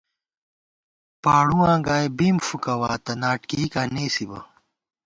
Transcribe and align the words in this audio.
پاڑُواں 1.23 1.77
گائی 1.85 2.07
بِیم 2.17 2.37
فُوکَوا، 2.45 2.91
تہ 3.05 3.13
ناٹ 3.21 3.39
کېئیکاں 3.49 3.87
نېسِبہ 3.93 4.39